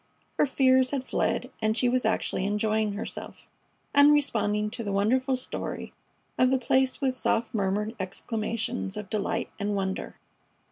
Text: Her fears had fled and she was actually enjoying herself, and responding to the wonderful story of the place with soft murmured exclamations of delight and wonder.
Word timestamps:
Her 0.39 0.47
fears 0.47 0.89
had 0.89 1.03
fled 1.03 1.51
and 1.61 1.77
she 1.77 1.87
was 1.87 2.05
actually 2.05 2.43
enjoying 2.45 2.93
herself, 2.93 3.45
and 3.93 4.11
responding 4.11 4.71
to 4.71 4.83
the 4.83 4.91
wonderful 4.91 5.35
story 5.35 5.93
of 6.39 6.49
the 6.49 6.57
place 6.57 7.01
with 7.01 7.13
soft 7.13 7.53
murmured 7.53 7.95
exclamations 7.99 8.97
of 8.97 9.11
delight 9.11 9.51
and 9.59 9.75
wonder. 9.75 10.15